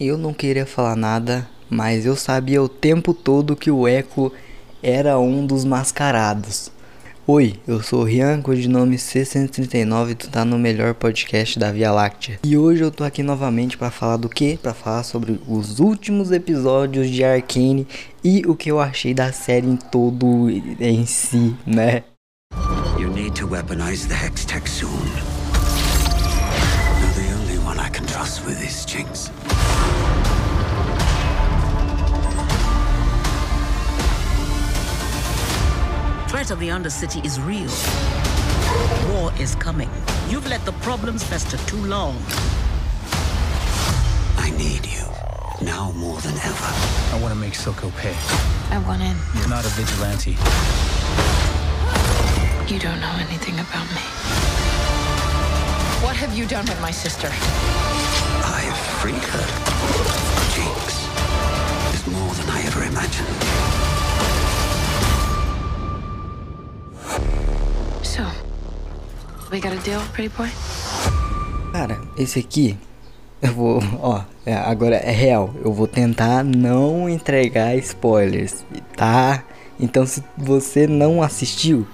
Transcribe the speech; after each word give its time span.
Eu 0.00 0.16
não 0.16 0.32
queria 0.32 0.64
falar 0.64 0.96
nada, 0.96 1.46
mas 1.68 2.06
eu 2.06 2.16
sabia 2.16 2.62
o 2.62 2.70
tempo 2.70 3.12
todo 3.12 3.54
que 3.54 3.70
o 3.70 3.86
Echo 3.86 4.32
era 4.82 5.18
um 5.18 5.44
dos 5.44 5.62
mascarados. 5.62 6.72
Oi, 7.26 7.56
eu 7.68 7.82
sou 7.82 8.00
o 8.00 8.04
Rian, 8.04 8.40
codinome 8.40 8.96
C139 8.96 10.12
e 10.12 10.14
tu 10.14 10.30
tá 10.30 10.42
no 10.42 10.58
melhor 10.58 10.94
podcast 10.94 11.58
da 11.58 11.70
Via 11.70 11.92
Láctea. 11.92 12.38
E 12.42 12.56
hoje 12.56 12.82
eu 12.82 12.90
tô 12.90 13.04
aqui 13.04 13.22
novamente 13.22 13.76
para 13.76 13.90
falar 13.90 14.16
do 14.16 14.30
que? 14.30 14.56
Para 14.56 14.72
falar 14.72 15.02
sobre 15.02 15.38
os 15.46 15.80
últimos 15.80 16.32
episódios 16.32 17.10
de 17.10 17.22
Arcane 17.22 17.86
e 18.24 18.42
o 18.46 18.56
que 18.56 18.70
eu 18.70 18.80
achei 18.80 19.12
da 19.12 19.30
série 19.34 19.66
em 19.66 19.76
todo 19.76 20.48
em 20.48 21.04
si, 21.04 21.54
né? 21.66 22.04
You 22.98 23.10
need 23.10 23.38
to 23.38 23.46
weaponize 23.46 24.08
the 24.08 24.14
Hextech 24.14 24.66
soon. 24.66 24.88
You're 26.98 27.12
the 27.16 27.34
only 27.34 27.58
one 27.58 27.78
I 27.78 27.90
can 27.90 28.06
trust 28.06 28.46
with 28.46 28.58
these 28.58 28.86
Jinx. 28.86 29.30
Threat 36.40 36.52
of 36.52 36.58
the 36.58 36.68
Undercity 36.68 37.22
is 37.22 37.38
real. 37.38 37.68
War 39.12 39.30
is 39.38 39.54
coming. 39.56 39.90
You've 40.30 40.48
let 40.48 40.64
the 40.64 40.72
problems 40.80 41.22
fester 41.22 41.58
too 41.66 41.84
long. 41.84 42.16
I 44.38 44.50
need 44.56 44.86
you. 44.86 45.04
Now 45.60 45.92
more 45.92 46.18
than 46.22 46.32
ever. 46.32 46.70
I 47.12 47.18
want 47.20 47.34
to 47.34 47.38
make 47.38 47.52
Silco 47.52 47.94
pay. 47.98 48.16
I 48.74 48.78
want 48.86 49.02
in. 49.02 49.16
You're 49.34 49.50
not 49.50 49.66
a 49.66 49.72
vigilante. 49.76 50.38
You 52.72 52.80
don't 52.80 53.00
know 53.00 53.16
anything 53.18 53.56
about 53.60 53.86
me. 53.92 54.04
What 56.02 56.16
have 56.16 56.34
you 56.34 56.46
done 56.46 56.64
with 56.64 56.80
my 56.80 56.90
sister? 56.90 57.28
I've 57.28 58.78
freed 58.98 59.24
her. 59.34 59.59
Got 69.60 69.72
a 69.72 69.76
deal, 69.82 70.00
pretty 70.12 70.30
boy? 70.36 70.48
Cara, 71.72 72.00
esse 72.16 72.38
aqui 72.38 72.76
eu 73.42 73.52
vou, 73.52 73.80
ó, 74.00 74.22
é, 74.44 74.54
agora 74.54 74.96
é 74.96 75.10
real. 75.10 75.54
Eu 75.64 75.72
vou 75.72 75.86
tentar 75.86 76.44
não 76.44 77.08
entregar 77.08 77.76
spoilers, 77.76 78.64
tá? 78.96 79.44
Então 79.78 80.06
se 80.06 80.22
você 80.36 80.86
não 80.86 81.22
assistiu, 81.22 81.86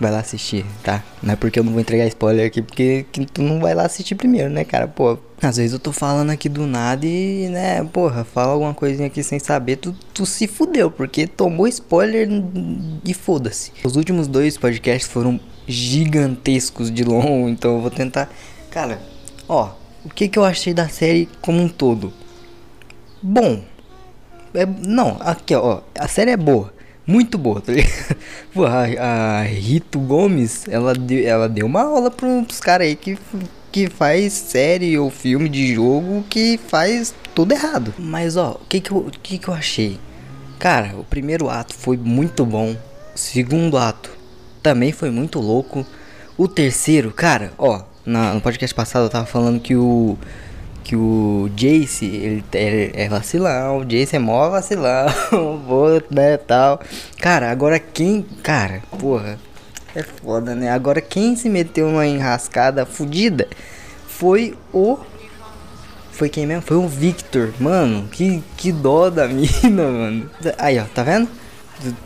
vai 0.00 0.10
lá 0.10 0.20
assistir, 0.20 0.64
tá? 0.82 1.02
Não 1.22 1.32
é 1.32 1.36
porque 1.36 1.58
eu 1.58 1.64
não 1.64 1.72
vou 1.72 1.80
entregar 1.80 2.06
spoiler 2.06 2.46
aqui, 2.46 2.62
porque 2.62 3.06
tu 3.32 3.42
não 3.42 3.60
vai 3.60 3.74
lá 3.74 3.84
assistir 3.84 4.14
primeiro, 4.14 4.50
né, 4.50 4.64
cara? 4.64 4.88
Pô, 4.88 5.18
às 5.40 5.56
vezes 5.56 5.72
eu 5.72 5.78
tô 5.78 5.92
falando 5.92 6.30
aqui 6.30 6.48
do 6.48 6.66
nada 6.66 7.06
e, 7.06 7.48
né, 7.48 7.82
porra, 7.84 8.24
fala 8.24 8.52
alguma 8.52 8.74
coisinha 8.74 9.06
aqui 9.06 9.22
sem 9.22 9.38
saber, 9.38 9.76
tu, 9.76 9.94
tu 10.12 10.26
se 10.26 10.46
fudeu, 10.46 10.90
porque 10.90 11.26
tomou 11.26 11.66
spoiler 11.68 12.28
e 13.04 13.14
foda-se. 13.14 13.72
Os 13.84 13.96
últimos 13.96 14.26
dois 14.26 14.56
podcasts 14.58 15.10
foram 15.10 15.40
gigantescos 15.66 16.90
de 16.90 17.04
longo, 17.04 17.48
então 17.48 17.76
eu 17.76 17.80
vou 17.80 17.90
tentar. 17.90 18.30
Cara, 18.70 19.00
ó, 19.48 19.70
o 20.04 20.08
que 20.08 20.28
que 20.28 20.38
eu 20.38 20.44
achei 20.44 20.74
da 20.74 20.88
série 20.88 21.28
como 21.40 21.60
um 21.60 21.68
todo? 21.68 22.12
Bom. 23.22 23.62
É, 24.54 24.66
não, 24.66 25.16
aqui 25.20 25.54
ó, 25.54 25.80
a 25.98 26.06
série 26.06 26.30
é 26.30 26.36
boa 26.36 26.72
muito 27.06 27.36
boa, 27.36 27.60
tá 27.60 27.72
ligado? 27.72 27.92
A, 28.66 29.40
a, 29.40 29.42
Rito 29.42 29.98
Gomes, 29.98 30.68
ela 30.68 30.94
deu, 30.94 31.26
ela 31.26 31.48
deu 31.48 31.66
uma 31.66 31.82
aula 31.82 32.10
pros 32.10 32.60
caras 32.60 32.86
aí 32.86 32.94
que, 32.94 33.18
que 33.70 33.88
faz 33.88 34.32
série 34.34 34.98
ou 34.98 35.10
filme 35.10 35.48
de 35.48 35.74
jogo 35.74 36.22
que 36.28 36.60
faz 36.68 37.14
tudo 37.34 37.52
errado. 37.52 37.94
Mas 37.98 38.36
ó, 38.36 38.52
o 38.62 38.66
que 38.68 38.80
que, 38.80 38.92
eu, 38.92 39.10
que 39.22 39.38
que 39.38 39.48
eu 39.48 39.54
achei? 39.54 39.98
Cara, 40.58 40.94
o 40.96 41.04
primeiro 41.04 41.48
ato 41.48 41.74
foi 41.74 41.96
muito 41.96 42.44
bom. 42.44 42.76
O 43.14 43.18
segundo 43.18 43.78
ato 43.78 44.10
também 44.62 44.92
foi 44.92 45.10
muito 45.10 45.40
louco. 45.40 45.86
O 46.36 46.48
terceiro, 46.48 47.10
cara, 47.10 47.52
ó, 47.58 47.82
na, 48.04 48.34
no 48.34 48.40
podcast 48.40 48.74
passado 48.74 49.04
eu 49.04 49.10
tava 49.10 49.26
falando 49.26 49.60
que 49.60 49.76
o 49.76 50.16
que 50.84 50.96
o 50.96 51.48
Jace, 51.54 52.06
ele, 52.06 52.44
ele 52.52 52.90
é 52.94 53.08
vacilão, 53.08 53.78
o 53.78 53.84
Jace 53.84 54.16
é 54.16 54.18
mó 54.18 54.48
vacilão, 54.50 55.06
vou, 55.64 56.02
né, 56.10 56.36
tal. 56.36 56.80
Cara, 57.20 57.50
agora 57.52 57.78
quem, 57.78 58.26
cara, 58.42 58.82
porra, 58.98 59.38
é 59.94 60.02
foda, 60.02 60.54
né? 60.56 60.70
Agora 60.70 61.00
quem 61.00 61.36
se 61.36 61.48
meteu 61.48 61.88
numa 61.88 62.06
enrascada 62.06 62.84
fodida 62.84 63.46
foi 64.08 64.56
o 64.72 64.98
foi 66.10 66.28
quem 66.28 66.46
mesmo? 66.46 66.62
Foi 66.62 66.76
o 66.76 66.86
Victor, 66.86 67.52
mano. 67.58 68.06
Que, 68.08 68.44
que 68.56 68.70
dó 68.70 69.10
da 69.10 69.26
mina, 69.28 69.88
mano. 69.88 70.30
Aí, 70.58 70.78
ó, 70.78 70.84
tá 70.84 71.02
vendo? 71.02 71.28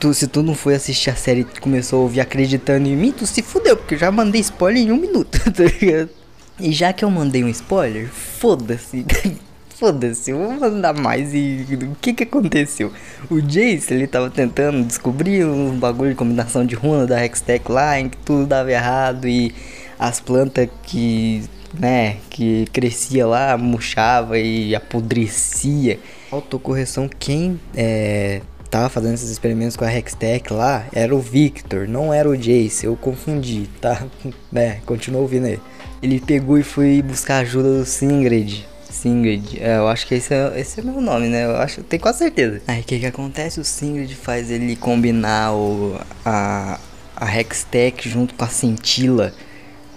Tu, 0.00 0.14
se 0.14 0.26
tu 0.26 0.42
não 0.42 0.54
foi 0.54 0.74
assistir 0.74 1.10
a 1.10 1.16
série 1.16 1.40
e 1.40 1.60
começou 1.60 2.00
a 2.00 2.02
ouvir 2.02 2.20
acreditando 2.20 2.88
em 2.88 2.96
mim, 2.96 3.12
tu 3.12 3.26
se 3.26 3.42
fudeu, 3.42 3.76
porque 3.76 3.94
eu 3.94 3.98
já 3.98 4.10
mandei 4.10 4.40
spoiler 4.40 4.82
em 4.82 4.92
um 4.92 4.96
minuto, 4.96 5.38
tá 5.52 5.64
ligado? 5.64 6.10
E 6.58 6.72
já 6.72 6.92
que 6.92 7.04
eu 7.04 7.10
mandei 7.10 7.44
um 7.44 7.48
spoiler, 7.48 8.08
foda-se. 8.08 9.04
foda-se, 9.78 10.30
eu 10.30 10.38
vou 10.38 10.52
mandar 10.52 10.94
mais 10.94 11.34
e 11.34 11.66
o 11.82 11.94
que 12.00 12.14
que 12.14 12.22
aconteceu? 12.22 12.90
O 13.30 13.40
Jace, 13.42 13.92
ele 13.92 14.06
tava 14.06 14.30
tentando 14.30 14.82
descobrir 14.82 15.44
um 15.44 15.78
bagulho 15.78 16.10
de 16.10 16.16
combinação 16.16 16.64
de 16.64 16.74
runa 16.74 17.06
da 17.06 17.22
Hextech 17.22 17.70
lá, 17.70 18.00
em 18.00 18.08
que 18.08 18.16
tudo 18.18 18.46
dava 18.46 18.72
errado 18.72 19.28
e 19.28 19.54
as 19.98 20.18
plantas 20.18 20.68
que, 20.82 21.44
né, 21.78 22.16
que 22.30 22.64
crescia 22.72 23.26
lá, 23.26 23.56
murchava 23.58 24.38
e 24.38 24.74
apodrecia. 24.74 26.00
Autocorreção, 26.30 27.08
quem 27.18 27.60
é, 27.74 28.40
tava 28.68 28.88
fazendo 28.88 29.14
esses 29.14 29.30
experimentos 29.30 29.76
com 29.76 29.84
a 29.84 29.92
Hextech 29.92 30.52
lá 30.52 30.86
era 30.92 31.14
o 31.14 31.20
Victor, 31.20 31.88
não 31.88 32.12
era 32.12 32.28
o 32.28 32.36
Jace, 32.36 32.86
eu 32.86 32.96
confundi, 32.96 33.68
tá? 33.80 34.04
né, 34.50 34.80
continua 34.84 35.20
ouvindo 35.20 35.46
aí 35.46 35.60
ele 36.02 36.20
pegou 36.20 36.58
e 36.58 36.62
foi 36.62 37.02
buscar 37.02 37.38
ajuda 37.38 37.78
do 37.78 37.84
Singred. 37.84 38.66
Singred, 38.88 39.58
é, 39.60 39.76
eu 39.76 39.88
acho 39.88 40.06
que 40.06 40.14
esse 40.14 40.32
é, 40.32 40.58
esse 40.58 40.80
é 40.80 40.82
o 40.82 40.86
meu 40.86 41.00
nome, 41.00 41.28
né? 41.28 41.44
Eu 41.44 41.56
acho, 41.56 41.82
tenho 41.82 42.00
quase 42.00 42.18
certeza. 42.18 42.62
Aí 42.66 42.80
o 42.80 42.84
que 42.84 42.98
que 42.98 43.06
acontece? 43.06 43.60
O 43.60 43.64
Singred 43.64 44.14
faz 44.14 44.50
ele 44.50 44.76
combinar 44.76 45.52
o, 45.54 45.98
a, 46.24 46.78
a 47.16 47.38
Hextech 47.38 48.08
junto 48.08 48.34
com 48.34 48.44
a 48.44 48.48
Cintila, 48.48 49.32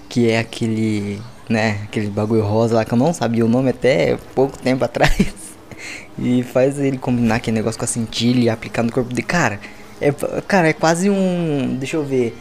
que 0.08 0.30
é 0.30 0.40
aquele, 0.40 1.22
né? 1.48 1.82
Aquele 1.84 2.08
bagulho 2.08 2.44
rosa 2.44 2.76
lá 2.76 2.86
que 2.86 2.94
eu 2.94 2.98
não 2.98 3.14
sabia 3.14 3.46
o 3.46 3.50
nome 3.50 3.70
até 3.70 4.18
pouco 4.34 4.58
tempo 4.58 4.84
atrás. 4.84 5.34
e 6.18 6.44
faz 6.44 6.80
ele 6.80 6.98
combinar 6.98 7.36
aquele 7.36 7.58
negócio 7.58 7.78
com 7.80 7.86
a 7.86 7.88
Cintila 7.88 8.40
e 8.40 8.50
aplicar 8.50 8.84
no 8.84 8.92
corpo 8.92 9.10
dele. 9.10 9.24
Cara, 9.24 9.60
é, 10.02 10.12
cara, 10.48 10.70
é 10.70 10.74
quase 10.74 11.10
um. 11.10 11.76
Deixa 11.78 11.98
eu 11.98 12.04
ver. 12.04 12.38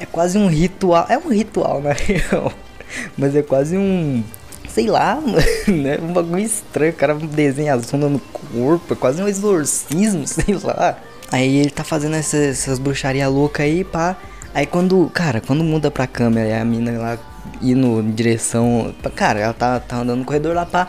É 0.00 0.06
quase 0.06 0.36
um 0.36 0.46
ritual. 0.46 1.06
É 1.08 1.16
um 1.18 1.28
ritual, 1.28 1.80
na 1.80 1.92
real. 1.94 2.52
Mas 3.16 3.34
é 3.36 3.42
quase 3.42 3.76
um. 3.76 4.22
Sei 4.68 4.86
lá, 4.86 5.20
né? 5.66 5.98
Um 6.00 6.12
bagulho 6.12 6.42
estranho. 6.42 6.92
O 6.92 6.96
cara 6.96 7.14
desenha 7.14 7.74
a 7.74 7.78
zona 7.78 8.08
no 8.08 8.18
corpo. 8.18 8.94
É 8.94 8.96
quase 8.96 9.22
um 9.22 9.28
exorcismo, 9.28 10.26
sei 10.26 10.54
lá. 10.62 10.98
Aí 11.30 11.58
ele 11.58 11.70
tá 11.70 11.84
fazendo 11.84 12.16
essas, 12.16 12.40
essas 12.40 12.78
bruxaria 12.78 13.28
louca 13.28 13.62
aí, 13.62 13.84
pá. 13.84 14.16
Aí 14.54 14.66
quando. 14.66 15.08
Cara, 15.12 15.40
quando 15.40 15.62
muda 15.62 15.90
pra 15.90 16.06
câmera 16.06 16.48
e 16.48 16.52
a 16.52 16.64
mina 16.64 16.98
lá 16.98 17.18
indo 17.62 18.00
em 18.00 18.10
direção. 18.10 18.92
Cara, 19.14 19.38
ela 19.40 19.52
tá, 19.52 19.78
tá 19.78 19.98
andando 19.98 20.20
no 20.20 20.24
corredor 20.24 20.54
lá, 20.54 20.66
pá 20.66 20.88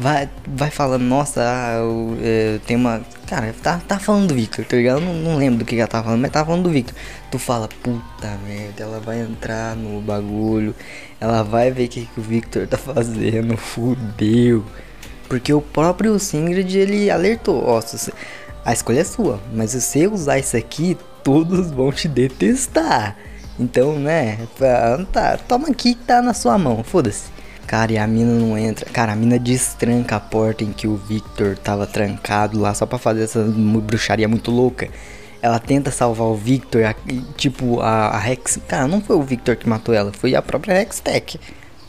vai, 0.00 0.30
vai 0.46 0.70
falando, 0.70 1.02
nossa, 1.02 1.42
ah, 1.42 1.74
eu, 1.76 2.16
eu, 2.18 2.18
é, 2.22 2.58
tem 2.66 2.76
uma. 2.76 3.02
Cara, 3.26 3.54
tá, 3.62 3.80
tá 3.86 3.98
falando 3.98 4.28
do 4.28 4.34
Victor, 4.34 4.64
tá 4.64 4.76
ligado? 4.76 5.00
Eu 5.00 5.04
não, 5.04 5.14
não 5.14 5.36
lembro 5.36 5.58
do 5.60 5.64
que 5.64 5.76
ela 5.76 5.86
tá 5.86 6.02
falando, 6.02 6.20
mas 6.20 6.30
tá 6.30 6.44
falando 6.44 6.64
do 6.64 6.70
Victor. 6.70 6.94
Tu 7.30 7.38
fala, 7.38 7.68
puta 7.82 8.38
merda, 8.46 8.82
ela 8.82 8.98
vai 8.98 9.20
entrar 9.20 9.76
no 9.76 10.00
bagulho, 10.00 10.74
ela 11.20 11.42
vai 11.42 11.70
ver 11.70 11.84
o 11.84 11.88
que, 11.88 12.06
que 12.06 12.20
o 12.20 12.22
Victor 12.22 12.66
tá 12.66 12.78
fazendo, 12.78 13.56
fudeu. 13.56 14.64
Porque 15.28 15.52
o 15.52 15.60
próprio 15.60 16.18
Singrid 16.18 16.76
ele 16.76 17.10
alertou, 17.10 17.62
ó, 17.64 17.80
você, 17.80 18.12
a 18.64 18.72
escolha 18.72 19.00
é 19.00 19.04
sua, 19.04 19.38
mas 19.52 19.70
se 19.70 19.80
você 19.80 20.06
usar 20.08 20.38
isso 20.38 20.56
aqui, 20.56 20.96
todos 21.22 21.70
vão 21.70 21.92
te 21.92 22.08
detestar. 22.08 23.16
Então, 23.58 23.96
né, 23.96 24.38
tá, 25.12 25.36
toma 25.46 25.68
aqui 25.68 25.94
que 25.94 26.04
tá 26.04 26.22
na 26.22 26.32
sua 26.32 26.56
mão, 26.56 26.82
foda-se. 26.82 27.39
Cara, 27.70 27.92
e 27.92 27.98
a 27.98 28.04
mina 28.04 28.32
não 28.32 28.58
entra. 28.58 28.84
Cara, 28.90 29.12
a 29.12 29.14
mina 29.14 29.38
destranca 29.38 30.16
a 30.16 30.20
porta 30.20 30.64
em 30.64 30.72
que 30.72 30.88
o 30.88 30.96
Victor 30.96 31.56
tava 31.56 31.86
trancado 31.86 32.58
lá 32.58 32.74
só 32.74 32.84
pra 32.84 32.98
fazer 32.98 33.22
essa 33.22 33.44
bruxaria 33.44 34.26
muito 34.26 34.50
louca. 34.50 34.88
Ela 35.40 35.60
tenta 35.60 35.88
salvar 35.92 36.26
o 36.26 36.34
Victor, 36.34 36.82
a, 36.82 36.96
tipo, 37.36 37.78
a, 37.78 38.08
a, 38.08 38.18
Rex. 38.18 38.58
Cara, 38.66 38.88
não 38.88 39.00
foi 39.00 39.14
o 39.14 39.22
Victor 39.22 39.54
que 39.54 39.68
matou 39.68 39.94
ela, 39.94 40.12
foi 40.12 40.34
a 40.34 40.42
própria 40.42 40.82
Hextech. 40.82 41.38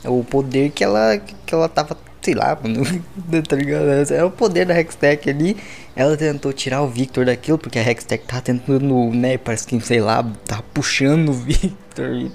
É 0.03 0.09
o 0.09 0.23
poder 0.23 0.69
que 0.69 0.83
ela, 0.83 1.17
que 1.17 1.51
ela 1.51 1.67
tava, 1.67 1.97
sei 2.21 2.35
lá, 2.35 2.55
mano, 2.61 2.83
tá 3.49 3.55
ligado? 3.55 4.13
É 4.13 4.23
o 4.23 4.29
poder 4.29 4.67
da 4.67 4.79
Hextech 4.79 5.31
ali. 5.31 5.57
Ela 5.95 6.15
tentou 6.15 6.53
tirar 6.53 6.83
o 6.83 6.87
Victor 6.87 7.25
daquilo, 7.25 7.57
porque 7.57 7.79
a 7.79 7.89
Hextech 7.89 8.23
tá 8.27 8.39
tentando, 8.39 9.09
né, 9.09 9.35
parece 9.35 9.65
que, 9.65 9.81
sei 9.81 9.99
lá, 9.99 10.23
tá 10.45 10.61
puxando 10.75 11.29
o 11.29 11.33
Victor. 11.41 12.29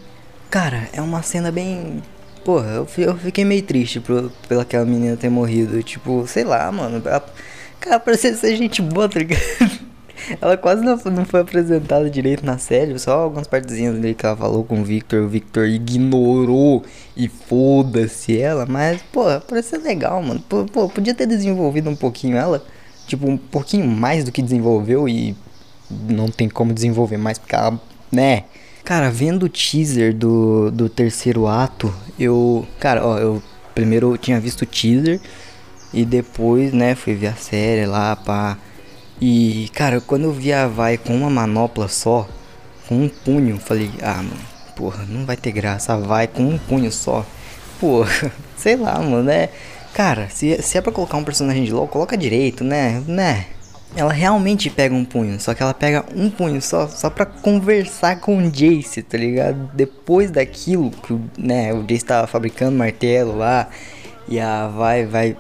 Cara, 0.51 0.89
é 0.93 1.01
uma 1.01 1.23
cena 1.23 1.53
bem 1.53 2.03
porra, 2.47 2.69
eu, 2.69 2.89
eu 2.99 3.17
fiquei 3.17 3.45
meio 3.45 3.63
triste 3.63 3.99
por, 3.99 4.31
pela 4.49 4.63
aquela 4.63 4.85
menina 4.85 5.17
ter 5.17 5.29
morrido. 5.29 5.83
Tipo, 5.83 6.25
sei 6.29 6.45
lá, 6.45 6.71
mano. 6.71 7.03
Ela, 7.05 7.27
cara, 7.81 7.99
parecia 7.99 8.33
ser 8.37 8.55
gente 8.57 8.81
boa, 8.81 9.09
tá 9.09 9.19
ligado? 9.19 9.41
Ela 10.41 10.57
quase 10.57 10.83
não, 10.83 10.97
não 10.97 11.25
foi 11.25 11.41
apresentada 11.41 12.09
direito 12.09 12.45
na 12.47 12.57
série, 12.57 12.99
só 12.99 13.21
algumas 13.21 13.47
partezinhas 13.47 13.95
ali 13.97 14.15
que 14.15 14.25
ela 14.25 14.37
falou 14.37 14.65
com 14.65 14.81
o 14.81 14.85
Victor. 14.85 15.23
O 15.23 15.29
Victor 15.29 15.67
ignorou 15.67 16.85
e 17.17 17.29
foda-se 17.29 18.37
ela, 18.41 18.65
mas, 18.67 19.01
parece 19.47 19.71
ser 19.71 19.79
legal, 19.79 20.21
mano. 20.23 20.41
Pô, 20.41 20.89
podia 20.89 21.15
ter 21.15 21.27
desenvolvido 21.27 21.91
um 21.91 21.95
pouquinho 21.95 22.37
ela, 22.37 22.65
tipo, 23.07 23.29
um 23.29 23.37
pouquinho 23.37 23.87
mais 23.87 24.25
do 24.25 24.33
que 24.33 24.43
desenvolveu 24.43 25.09
e 25.09 25.37
não 25.91 26.29
tem 26.29 26.49
como 26.49 26.73
desenvolver 26.73 27.19
mais 27.19 27.39
porque 27.39 27.55
ela, 27.55 27.79
né? 28.11 28.45
Cara, 28.87 29.11
vendo 29.11 29.47
o 29.47 29.49
teaser 29.49 30.15
do, 30.15 30.71
do 30.71 30.89
terceiro 30.89 31.49
ato, 31.49 31.93
eu. 32.17 32.65
Cara, 32.79 33.05
ó, 33.05 33.19
eu 33.19 33.43
primeiro 33.75 34.17
tinha 34.17 34.39
visto 34.39 34.63
o 34.63 34.67
teaser 34.67 35.21
e 35.93 36.05
depois, 36.05 36.73
né, 36.73 36.95
fui 36.95 37.15
ver 37.15 37.27
a 37.27 37.35
série 37.35 37.85
lá, 37.85 38.15
pá. 38.15 38.57
E, 39.21 39.69
cara, 39.75 40.01
quando 40.01 40.27
eu 40.27 40.33
vi 40.33 40.53
a 40.53 40.69
Vai 40.69 40.97
com 40.97 41.17
uma 41.17 41.29
manopla 41.29 41.89
só, 41.89 42.29
com 42.89 42.95
um 43.03 43.09
punho, 43.09 43.59
falei, 43.59 43.91
ah, 44.01 44.23
mano, 44.23 44.39
porra, 44.77 45.05
não 45.09 45.27
vai 45.27 45.37
ter 45.37 45.51
graça. 45.51 45.93
A 45.95 45.97
Vai 45.97 46.29
com 46.29 46.45
um 46.45 46.57
punho 46.57 46.93
só. 46.93 47.27
Porra, 47.81 48.31
sei 48.57 48.77
lá, 48.77 49.01
mano, 49.01 49.29
é. 49.29 49.51
Cara, 49.95 50.29
se, 50.29 50.63
se 50.63 50.79
é 50.79 50.81
pra 50.81 50.93
colocar 50.93 51.17
um 51.17 51.25
personagem 51.25 51.65
de 51.65 51.73
LOL, 51.73 51.89
coloca 51.89 52.17
direito, 52.17 52.63
né? 52.63 53.03
Né? 53.09 53.47
Ela 53.95 54.13
realmente 54.13 54.69
pega 54.69 54.95
um 54.95 55.05
punho, 55.05 55.41
só 55.41 55.55
que 55.55 55.63
ela 55.63 55.73
pega 55.73 56.05
um 56.15 56.29
punho 56.29 56.61
só, 56.61 56.87
só 56.87 57.09
pra 57.09 57.25
conversar 57.25 58.21
com 58.21 58.39
o 58.39 58.51
Jace, 58.51 59.03
tá 59.03 59.17
ligado? 59.17 59.71
Depois 59.73 60.31
daquilo 60.31 60.91
que 60.91 61.19
né, 61.39 61.73
o 61.73 61.83
Jace 61.83 62.05
tava 62.05 62.27
fabricando 62.27 62.77
martelo 62.77 63.37
lá, 63.37 63.69
e 64.29 64.41
a 64.41 64.67
vai, 64.67 65.07
vai, 65.07 65.37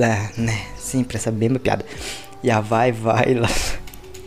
ah, 0.00 0.30
né, 0.36 0.66
sempre 0.76 1.16
essa 1.16 1.30
mesma 1.30 1.58
piada. 1.58 1.84
E 2.42 2.50
a 2.50 2.60
vai, 2.60 2.92
vai 2.92 3.34
lá. 3.34 3.48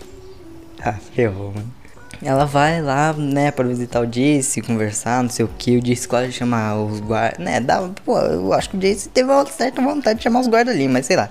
ah, 0.81 0.95
ferrou, 1.13 1.51
mano. 1.53 1.79
Ela 2.21 2.43
vai 2.43 2.81
lá, 2.81 3.13
né, 3.13 3.49
pra 3.49 3.65
visitar 3.65 4.01
o 4.01 4.05
Jace, 4.05 4.61
conversar, 4.61 5.23
não 5.23 5.29
sei 5.29 5.45
o 5.45 5.49
que. 5.57 5.77
O 5.77 5.81
Jace 5.81 6.07
quase 6.07 6.31
chamar 6.31 6.75
os 6.75 6.99
guardas. 6.99 7.39
Né, 7.39 7.59
dá, 7.59 7.89
pô, 8.03 8.17
eu 8.19 8.51
acho 8.51 8.69
que 8.69 8.77
o 8.77 8.79
Jace 8.79 9.09
teve 9.09 9.29
uma 9.31 9.45
certa 9.45 9.81
vontade 9.81 10.17
de 10.17 10.23
chamar 10.23 10.41
os 10.41 10.47
guardas 10.47 10.73
ali, 10.73 10.87
mas 10.87 11.05
sei 11.05 11.15
lá. 11.15 11.29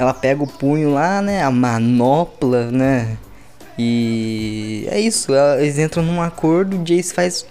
Ela 0.00 0.14
pega 0.14 0.42
o 0.42 0.46
punho 0.46 0.94
lá, 0.94 1.20
né, 1.20 1.42
a 1.42 1.50
manopla, 1.50 2.70
né. 2.70 3.18
E 3.78 4.88
é 4.90 4.98
isso, 4.98 5.34
eles 5.58 5.78
entram 5.78 6.02
num 6.02 6.22
acordo, 6.22 6.78
o 6.78 6.82
Jace 6.82 7.12
faz 7.12 7.44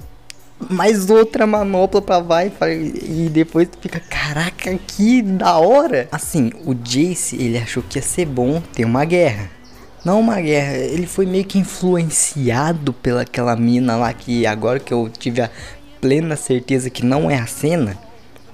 mais 0.68 1.12
outra 1.12 1.46
manopla 1.46 2.01
pra 2.01 2.19
vai 2.19 2.51
e 2.72 3.30
depois 3.31 3.69
fica, 3.80 4.00
caraca, 4.00 4.75
que 4.88 5.22
da 5.22 5.60
hora. 5.60 6.07
Assim, 6.12 6.51
o 6.66 6.74
Jace, 6.74 7.36
ele 7.36 7.60
achou 7.60 7.84
que 7.88 8.00
ia 8.00 8.01
ser 8.01 8.25
bom 8.25 8.60
ter 8.74 8.84
uma 8.84 9.06
guerra. 9.06 9.48
Não 10.04 10.19
uma 10.19 10.42
guerra, 10.42 10.75
ele 10.75 11.06
foi 11.06 11.28
meio 11.28 11.46
que 11.46 11.60
influenciado 11.60 12.94
pela 12.94 13.22
aquela 13.22 13.56
mina 13.56 13.96
lá 13.96 14.12
que 14.12 14.48
agora 14.48 14.80
que 14.80 14.92
eu 14.92 15.07
tive 15.07 15.42
a 15.42 15.51
plena 16.01 16.36
certeza 16.36 16.90
que 16.90 17.06
não 17.06 17.30
é 17.30 17.38
a 17.38 17.46
cena, 17.46 17.96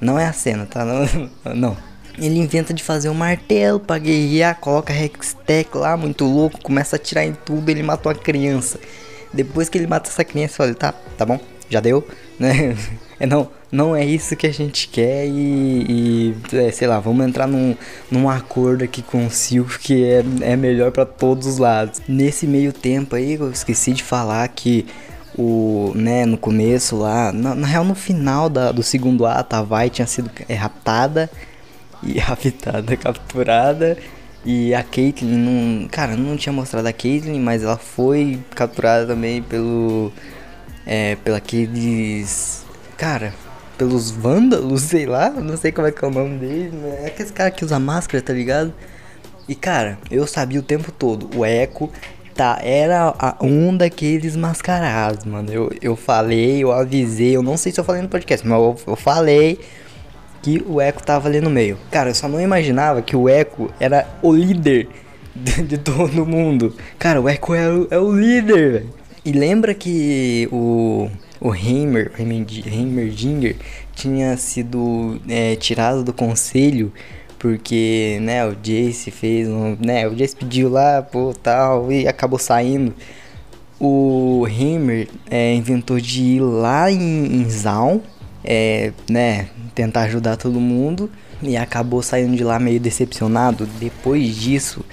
não 0.01 0.19
é 0.19 0.25
a 0.25 0.33
cena, 0.33 0.65
tá? 0.65 0.83
Não, 1.45 1.55
não. 1.55 1.94
Ele 2.17 2.39
inventa 2.39 2.73
de 2.73 2.83
fazer 2.83 3.09
um 3.09 3.13
martelo 3.13 3.79
pra 3.79 3.97
guerrear, 3.97 4.59
coloca 4.59 4.93
Hextech 4.93 5.69
lá, 5.75 5.97
muito 5.97 6.25
louco, 6.25 6.61
começa 6.61 6.95
a 6.95 6.97
atirar 6.97 7.25
em 7.25 7.33
tudo, 7.33 7.69
ele 7.69 7.83
mata 7.83 8.09
uma 8.09 8.15
criança. 8.15 8.79
Depois 9.33 9.67
que 9.67 9.77
ele 9.77 9.87
mata 9.87 10.09
essa 10.09 10.23
criança, 10.23 10.55
falei, 10.55 10.73
tá, 10.73 10.93
tá 11.17 11.25
bom, 11.25 11.39
já 11.69 11.79
deu, 11.79 12.07
né? 12.39 12.75
É, 13.19 13.25
não, 13.25 13.49
não 13.71 13.95
é 13.95 14.05
isso 14.05 14.35
que 14.35 14.45
a 14.45 14.53
gente 14.53 14.89
quer 14.89 15.25
e, 15.25 16.33
e, 16.51 16.57
é, 16.57 16.71
sei 16.71 16.87
lá, 16.87 16.99
vamos 16.99 17.25
entrar 17.25 17.47
num, 17.47 17.75
num 18.11 18.29
acordo 18.29 18.83
aqui 18.83 19.01
com 19.01 19.25
o 19.25 19.29
Silvio 19.29 19.79
que 19.79 20.03
é, 20.03 20.23
é 20.41 20.55
melhor 20.55 20.91
pra 20.91 21.05
todos 21.05 21.47
os 21.47 21.57
lados. 21.57 22.01
Nesse 22.07 22.45
meio 22.45 22.73
tempo 22.73 23.15
aí, 23.15 23.33
eu 23.33 23.51
esqueci 23.51 23.93
de 23.93 24.03
falar 24.03 24.47
que 24.49 24.85
o, 25.37 25.91
né, 25.95 26.25
no 26.25 26.37
começo 26.37 26.97
lá, 26.97 27.31
na, 27.31 27.55
na 27.55 27.67
real 27.67 27.83
no 27.83 27.95
final 27.95 28.49
da, 28.49 28.71
do 28.71 28.83
segundo 28.83 29.25
ato, 29.25 29.55
a 29.55 29.61
Vai 29.61 29.89
tinha 29.89 30.07
sido 30.07 30.29
é, 30.47 30.55
e 32.03 32.19
raptada, 32.19 32.95
capturada. 32.97 33.97
E 34.45 34.73
a 34.75 34.83
Caitlyn 34.83 35.37
não. 35.37 35.87
Cara, 35.87 36.15
não 36.15 36.37
tinha 36.37 36.53
mostrado 36.53 36.87
a 36.87 36.93
Caitlyn, 36.93 37.39
mas 37.39 37.63
ela 37.63 37.77
foi 37.77 38.39
capturada 38.55 39.07
também 39.07 39.41
pelo. 39.41 40.11
É, 40.85 41.15
pela 41.17 41.37
aqueles. 41.37 42.63
Cara, 42.97 43.33
pelos 43.77 44.11
vândalos, 44.11 44.83
sei 44.89 45.05
lá, 45.05 45.29
não 45.31 45.57
sei 45.57 45.71
como 45.71 45.87
é 45.87 45.91
que 45.91 46.03
é 46.03 46.07
o 46.07 46.11
nome 46.11 46.37
deles, 46.37 46.73
é 47.01 47.07
aqueles 47.07 47.31
caras 47.31 47.53
que 47.55 47.65
usa 47.65 47.79
máscara, 47.79 48.23
tá 48.23 48.33
ligado? 48.33 48.73
E 49.49 49.53
cara, 49.55 49.97
eu 50.09 50.25
sabia 50.25 50.59
o 50.59 50.63
tempo 50.63 50.91
todo, 50.91 51.29
o 51.37 51.45
Echo 51.45 51.89
tá, 52.33 52.59
era 52.63 53.13
a- 53.19 53.35
um 53.41 53.75
daqueles 53.75 54.35
mascarados, 54.35 55.25
mano. 55.25 55.51
Eu, 55.51 55.71
eu 55.81 55.95
falei, 55.95 56.63
eu 56.63 56.71
avisei, 56.71 57.35
eu 57.35 57.43
não 57.43 57.57
sei 57.57 57.71
se 57.71 57.79
eu 57.79 57.83
falei 57.83 58.01
no 58.01 58.09
podcast, 58.09 58.45
mas 58.47 58.57
eu, 58.57 58.75
eu 58.87 58.95
falei 58.95 59.59
que 60.45 60.63
o 60.67 60.79
Echo 60.79 61.01
tava 61.03 61.27
ali 61.27 61.41
no 61.41 61.49
meio. 61.49 61.75
Cara, 61.89 62.11
eu 62.11 62.13
só 62.13 62.27
não 62.27 62.39
imaginava 62.39 63.01
que 63.01 63.15
o 63.15 63.27
Echo 63.27 63.67
era 63.79 64.07
o 64.21 64.31
líder 64.31 64.87
de, 65.35 65.63
de 65.63 65.77
todo 65.79 66.23
mundo. 66.23 66.75
Cara, 66.99 67.19
o 67.19 67.27
Echo 67.27 67.55
é 67.55 67.67
o, 67.67 67.87
é 67.89 67.97
o 67.97 68.11
líder, 68.15 68.71
velho. 68.73 68.89
E 69.25 69.31
lembra 69.31 69.73
que 69.73 70.47
o, 70.51 71.09
o 71.41 71.51
Heimer, 71.51 72.11
Heimerdi- 72.19 72.63
Heimerdinger 72.67 73.55
tinha 73.95 74.37
sido 74.37 75.19
é, 75.27 75.55
tirado 75.55 76.03
do 76.03 76.13
conselho 76.13 76.93
porque, 77.39 78.19
né, 78.21 78.45
o 78.45 78.55
Jace 78.55 79.09
fez 79.09 79.47
um, 79.47 79.75
né, 79.79 80.07
o 80.07 80.15
Jace 80.15 80.35
pediu 80.35 80.69
lá, 80.69 81.01
pô, 81.01 81.33
tal, 81.41 81.91
e 81.91 82.07
acabou 82.07 82.37
saindo. 82.37 82.93
O 83.79 84.45
Heimer 84.47 85.07
é, 85.29 85.55
inventou 85.55 85.99
de 85.99 86.21
ir 86.21 86.39
lá 86.39 86.91
em, 86.91 87.41
em 87.41 87.49
Zaun, 87.49 87.99
é, 88.45 88.93
né, 89.09 89.47
tentar 89.73 90.03
ajudar 90.03 90.37
todo 90.37 90.59
mundo 90.59 91.09
e 91.41 91.57
acabou 91.57 92.01
saindo 92.01 92.35
de 92.35 92.43
lá 92.43 92.59
meio 92.59 92.79
decepcionado. 92.79 93.65
Depois 93.79 94.35
disso, 94.35 94.85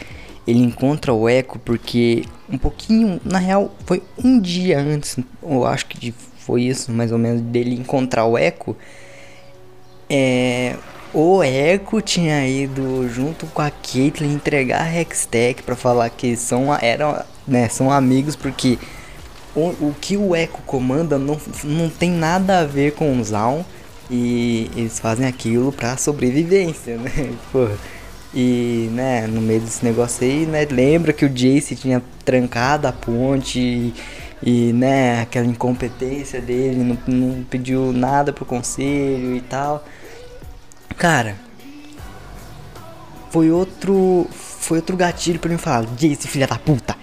ele 0.46 0.58
encontra 0.58 1.12
o 1.12 1.28
Echo 1.28 1.58
porque 1.58 2.24
um 2.48 2.58
pouquinho, 2.58 3.20
na 3.24 3.38
real, 3.38 3.74
foi 3.86 4.02
um 4.22 4.40
dia 4.40 4.80
antes, 4.80 5.18
eu 5.42 5.64
acho 5.66 5.86
que 5.86 6.12
foi 6.38 6.62
isso, 6.62 6.90
mais 6.90 7.12
ou 7.12 7.18
menos, 7.18 7.40
dele 7.40 7.74
encontrar 7.74 8.24
o 8.24 8.36
Echo. 8.36 8.76
É, 10.10 10.76
o 11.14 11.42
Echo 11.42 12.00
tinha 12.00 12.46
ido 12.46 13.08
junto 13.08 13.46
com 13.46 13.62
a 13.62 13.70
Caitlyn 13.70 14.32
entregar 14.32 14.82
a 14.82 15.00
Hextech 15.00 15.62
pra 15.62 15.76
falar 15.76 16.10
que 16.10 16.36
são, 16.36 16.74
eram, 16.74 17.22
né, 17.46 17.68
são 17.68 17.90
amigos 17.90 18.34
porque 18.34 18.78
o, 19.54 19.68
o 19.68 19.94
que 20.00 20.16
o 20.16 20.34
Echo 20.34 20.58
comanda 20.66 21.18
não, 21.18 21.38
não 21.64 21.88
tem 21.88 22.10
nada 22.10 22.60
a 22.60 22.64
ver 22.64 22.92
com 22.92 23.18
o 23.18 23.24
Zaun 23.24 23.64
e 24.10 24.70
eles 24.76 24.98
fazem 24.98 25.26
aquilo 25.26 25.72
pra 25.72 25.96
sobrevivência, 25.96 26.96
né? 26.96 27.32
Porra. 27.52 27.76
E, 28.34 28.88
né, 28.92 29.26
no 29.26 29.42
meio 29.42 29.60
desse 29.60 29.84
negócio 29.84 30.24
aí, 30.24 30.46
né, 30.46 30.66
lembra 30.70 31.12
que 31.12 31.24
o 31.24 31.28
Jace 31.28 31.76
tinha 31.76 32.02
trancado 32.24 32.88
a 32.88 32.92
ponte 32.92 33.58
e, 33.58 33.94
e, 34.42 34.72
né, 34.72 35.20
aquela 35.20 35.46
incompetência 35.46 36.40
dele, 36.40 36.82
não, 36.82 36.98
não 37.06 37.44
pediu 37.44 37.92
nada 37.92 38.32
pro 38.32 38.46
conselho 38.46 39.36
e 39.36 39.40
tal. 39.42 39.84
Cara, 40.96 41.36
foi 43.30 43.50
outro. 43.50 44.26
Foi 44.30 44.78
outro 44.78 44.96
gatilho 44.96 45.40
pra 45.40 45.50
mim 45.50 45.58
falar, 45.58 45.84
Jace, 45.96 46.28
filha 46.28 46.46
da 46.46 46.56
puta. 46.56 46.96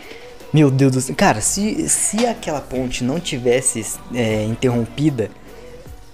Meu 0.53 0.71
Deus 0.71 0.91
do 0.93 1.01
céu. 1.01 1.15
Cara, 1.15 1.41
se, 1.41 1.87
se 1.87 2.25
aquela 2.25 2.61
ponte 2.61 3.03
não 3.03 3.19
tivesse 3.19 3.85
é, 4.13 4.43
interrompida, 4.45 5.29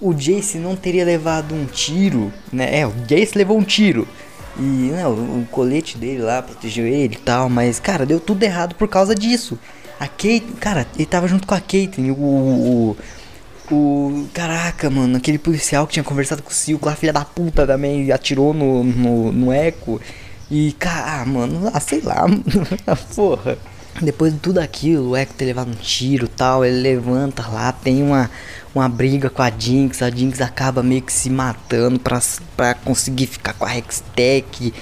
o 0.02 0.14
Jace 0.14 0.58
não 0.58 0.76
teria 0.76 1.06
levado 1.06 1.56
um 1.56 1.66
tiro, 1.66 2.32
né? 2.52 2.80
É, 2.80 2.86
o 2.86 2.92
Jace 3.08 3.38
levou 3.38 3.58
um 3.58 3.64
tiro. 3.64 4.08
E 4.58 4.62
né, 4.62 5.06
o, 5.08 5.12
o 5.12 5.48
colete 5.52 5.98
dele 5.98 6.22
lá 6.22 6.42
protegeu 6.42 6.86
ele 6.86 7.16
e 7.16 7.20
tal, 7.20 7.50
mas, 7.50 7.80
cara, 7.80 8.06
deu 8.06 8.20
tudo 8.20 8.44
errado 8.44 8.76
por 8.76 8.88
causa 8.88 9.14
disso. 9.14 9.58
A 10.00 10.08
Kate, 10.08 10.46
cara, 10.60 10.86
ele 10.96 11.06
tava 11.06 11.28
junto 11.28 11.48
com 11.48 11.56
a 11.56 11.60
Caitlyn, 11.60 12.12
o, 12.12 12.16
o, 12.16 12.98
o. 13.72 14.28
Caraca, 14.34 14.90
mano, 14.90 15.18
aquele 15.18 15.38
policial 15.38 15.88
que 15.88 15.94
tinha 15.94 16.04
conversado 16.04 16.44
com 16.44 16.50
o 16.50 16.54
Silco 16.54 16.86
lá, 16.86 16.96
filha 16.96 17.14
da 17.14 17.24
puta 17.24 17.66
também, 17.66 18.12
atirou 18.12 18.54
no, 18.54 18.84
no, 18.84 19.32
no 19.32 19.54
Echo. 19.54 20.00
E, 20.52 20.74
cara, 20.74 21.22
ah, 21.22 21.26
mano, 21.26 21.72
ah, 21.74 21.80
sei 21.80 22.02
lá, 22.02 22.26
porra. 23.16 23.58
Depois 24.02 24.34
de 24.34 24.40
tudo 24.40 24.60
aquilo, 24.60 25.12
o 25.12 25.18
Echo 25.18 25.34
ter 25.34 25.46
levado 25.46 25.70
um 25.70 25.76
tiro 25.76 26.28
tal, 26.28 26.66
ele 26.66 26.82
levanta 26.82 27.48
lá, 27.48 27.72
tem 27.72 28.04
uma, 28.04 28.30
uma 28.74 28.90
briga 28.90 29.30
com 29.30 29.42
a 29.42 29.50
Jinx, 29.50 30.02
a 30.02 30.10
Jinx 30.10 30.42
acaba 30.42 30.84
meio 30.84 31.02
que 31.02 31.14
se 31.14 31.30
matando 31.30 31.98
pra, 31.98 32.22
pra 32.58 32.74
conseguir 32.74 33.28
ficar 33.28 33.54
com 33.54 33.66
a 33.66 33.78
Hextech. 33.78 34.74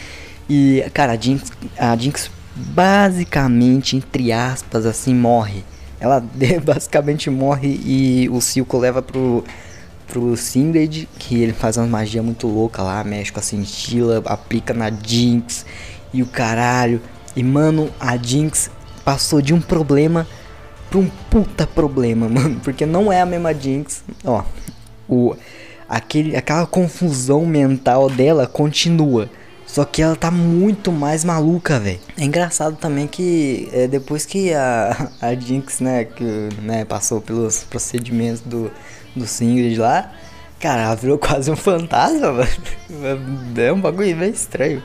E, 0.49 0.83
cara, 0.93 1.13
a 1.13 1.15
Jinx, 1.15 1.51
a 1.77 1.95
Jinx 1.95 2.31
basicamente, 2.55 3.95
entre 3.95 4.31
aspas, 4.31 4.85
assim, 4.85 5.13
morre. 5.13 5.63
Ela 5.99 6.19
basicamente 6.65 7.29
morre 7.29 7.79
e 7.85 8.27
o 8.31 8.41
Silco 8.41 8.79
leva 8.79 9.01
pro, 9.03 9.43
pro 10.07 10.35
Singed, 10.35 11.07
que 11.19 11.41
ele 11.41 11.53
faz 11.53 11.77
uma 11.77 11.85
magia 11.85 12.23
muito 12.23 12.47
louca 12.47 12.81
lá, 12.81 13.03
mexe 13.03 13.31
com 13.31 13.39
a 13.39 13.43
cintila, 13.43 14.23
aplica 14.25 14.73
na 14.73 14.89
Jinx 14.89 15.67
e 16.11 16.23
o 16.23 16.25
caralho. 16.25 16.99
E 17.35 17.43
mano, 17.43 17.91
a 17.99 18.17
Jinx 18.17 18.71
passou 19.03 19.41
de 19.41 19.53
um 19.53 19.61
problema 19.61 20.27
pra 20.89 20.99
um 20.99 21.09
puta 21.29 21.65
problema, 21.65 22.27
mano, 22.29 22.59
porque 22.63 22.85
não 22.85 23.11
é 23.11 23.21
a 23.21 23.25
mesma 23.25 23.53
Jinx. 23.53 24.03
Ó, 24.23 24.43
o 25.07 25.35
aquele 25.87 26.35
aquela 26.35 26.65
confusão 26.65 27.45
mental 27.45 28.09
dela 28.09 28.47
continua. 28.47 29.29
Só 29.65 29.83
que 29.85 30.03
ela 30.03 30.15
tá 30.15 30.29
muito 30.29 30.91
mais 30.91 31.23
maluca, 31.23 31.79
velho. 31.79 31.99
É 32.15 32.23
engraçado 32.23 32.75
também 32.75 33.07
que 33.07 33.69
é, 33.73 33.87
depois 33.87 34.23
que 34.23 34.53
a, 34.53 35.09
a 35.19 35.33
Jinx, 35.33 35.79
né, 35.79 36.03
que, 36.03 36.49
né, 36.61 36.85
passou 36.85 37.19
pelos 37.19 37.63
procedimentos 37.63 38.41
do, 38.41 38.71
do 39.15 39.25
Singed 39.25 39.79
lá, 39.79 40.11
cara, 40.59 40.83
ela 40.83 40.95
virou 40.95 41.17
quase 41.19 41.49
um 41.49 41.55
fantasma, 41.55 42.31
mano. 42.31 42.47
É 43.57 43.73
um 43.73 43.81
bagulho 43.81 44.15
bem 44.15 44.29
estranho. 44.29 44.83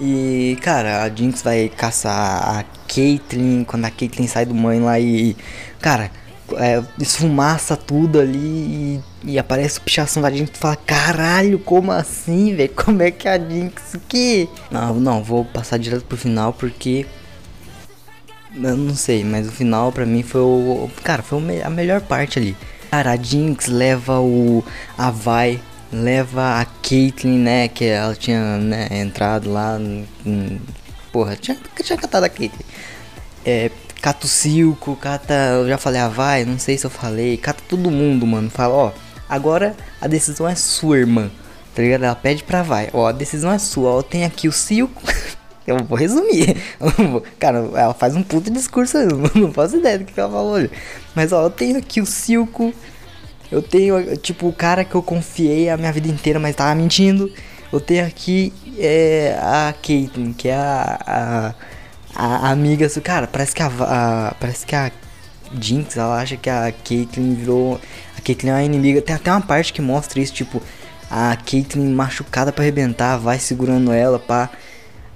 E, 0.00 0.56
cara, 0.62 1.02
a 1.02 1.08
Jinx 1.10 1.42
vai 1.42 1.68
caçar 1.68 2.58
a 2.58 2.64
Caitlyn, 2.88 3.64
quando 3.64 3.84
a 3.84 3.90
Caitlyn 3.90 4.26
sai 4.26 4.46
do 4.46 4.54
mãe 4.54 4.80
lá 4.80 4.98
e, 4.98 5.36
cara, 5.78 6.10
é, 6.56 6.82
esfumaça 6.98 7.76
tudo 7.76 8.18
ali 8.18 8.38
e, 8.38 9.00
e 9.24 9.38
aparece 9.38 9.78
o 9.78 9.82
pichação 9.82 10.22
da 10.22 10.30
Jinx 10.30 10.50
e 10.54 10.58
fala, 10.58 10.76
caralho, 10.76 11.58
como 11.58 11.92
assim, 11.92 12.56
velho? 12.56 12.72
Como 12.74 13.02
é 13.02 13.10
que 13.10 13.28
a 13.28 13.38
Jinx 13.38 13.96
que? 14.08 14.48
Não, 14.70 14.94
não, 14.94 15.22
vou 15.22 15.44
passar 15.44 15.78
direto 15.78 16.04
pro 16.04 16.16
final 16.16 16.52
porque 16.52 17.06
eu 18.54 18.76
não 18.76 18.94
sei, 18.94 19.22
mas 19.22 19.48
o 19.48 19.52
final 19.52 19.92
pra 19.92 20.04
mim 20.04 20.22
foi 20.22 20.40
o. 20.40 20.90
Cara, 21.04 21.22
foi 21.22 21.62
a 21.62 21.70
melhor 21.70 22.00
parte 22.00 22.38
ali. 22.38 22.56
Cara, 22.90 23.12
a 23.12 23.16
Jinx 23.16 23.66
leva 23.66 24.18
o. 24.20 24.64
A 24.98 25.10
Vai, 25.10 25.60
leva 25.92 26.60
a 26.60 26.64
Caitlyn, 26.64 27.38
né? 27.38 27.68
Que 27.68 27.86
ela 27.86 28.14
tinha 28.14 28.56
né, 28.58 28.88
entrado 28.90 29.50
lá. 29.50 29.78
Porra, 31.12 31.36
tinha, 31.36 31.56
tinha 31.82 31.98
catado 31.98 32.26
a 32.26 32.28
Caitlyn. 32.28 32.64
É, 33.44 33.70
cata 34.00 34.26
o 34.26 34.28
Silco, 34.28 34.96
cata. 34.96 35.34
Eu 35.34 35.68
já 35.68 35.78
falei 35.78 36.00
a 36.00 36.08
Vai, 36.08 36.44
não 36.44 36.58
sei 36.58 36.78
se 36.78 36.86
eu 36.86 36.90
falei. 36.90 37.36
Cata 37.36 37.62
todo 37.68 37.90
mundo, 37.90 38.26
mano. 38.26 38.50
Fala, 38.50 38.74
ó. 38.74 38.92
Agora 39.28 39.76
a 40.00 40.06
decisão 40.06 40.48
é 40.48 40.54
sua, 40.54 40.98
irmã. 40.98 41.30
Tá 41.74 41.82
ligado? 41.82 42.04
Ela 42.04 42.16
pede 42.16 42.42
pra 42.42 42.62
Vai. 42.62 42.90
Ó, 42.92 43.06
a 43.06 43.12
decisão 43.12 43.52
é 43.52 43.58
sua. 43.58 43.90
Ó, 43.90 44.02
tem 44.02 44.24
aqui 44.24 44.48
o 44.48 44.52
Silco. 44.52 45.02
Eu 45.66 45.84
vou 45.84 45.96
resumir. 45.96 46.56
Cara, 47.38 47.58
ela 47.74 47.94
faz 47.94 48.16
um 48.16 48.22
puto 48.22 48.50
discurso, 48.50 48.96
eu 48.98 49.30
não 49.36 49.52
faço 49.52 49.76
ideia 49.76 49.98
do 49.98 50.04
que 50.04 50.18
ela 50.18 50.28
falou. 50.28 50.68
Mas 51.14 51.32
ó, 51.32 51.44
eu 51.44 51.50
tenho 51.50 51.78
aqui 51.78 52.00
o 52.00 52.06
Silco. 52.06 52.74
Eu 53.50 53.62
tenho, 53.62 54.16
tipo, 54.16 54.48
o 54.48 54.52
cara 54.52 54.84
que 54.84 54.94
eu 54.94 55.02
confiei 55.02 55.68
a 55.68 55.76
minha 55.76 55.92
vida 55.92 56.08
inteira, 56.08 56.38
mas 56.38 56.54
tava 56.54 56.74
mentindo. 56.74 57.30
Eu 57.72 57.80
tenho 57.80 58.06
aqui 58.06 58.52
é, 58.78 59.36
a 59.40 59.72
Caitlyn, 59.72 60.32
que 60.32 60.48
é 60.48 60.54
a, 60.54 61.54
a, 62.14 62.24
a 62.46 62.50
amiga. 62.50 62.88
Cara, 63.00 63.26
parece 63.26 63.54
que 63.54 63.62
a, 63.62 63.66
a, 63.66 64.34
Parece 64.38 64.66
que 64.66 64.74
a 64.74 64.90
Jinx, 65.60 65.96
ela 65.96 66.20
acha 66.20 66.36
que 66.36 66.48
a 66.48 66.72
Caitlyn 66.72 67.34
virou. 67.34 67.80
A 68.16 68.20
Caitlyn 68.20 68.50
é 68.50 68.54
uma 68.54 68.62
inimiga. 68.62 69.02
Tem 69.02 69.16
até 69.16 69.30
uma 69.30 69.40
parte 69.40 69.72
que 69.72 69.82
mostra 69.82 70.20
isso, 70.20 70.32
tipo, 70.32 70.62
a 71.10 71.36
Caitlyn 71.36 71.92
machucada 71.92 72.52
para 72.52 72.62
arrebentar, 72.62 73.16
vai 73.16 73.38
segurando 73.38 73.92
ela, 73.92 74.18
pá. 74.18 74.48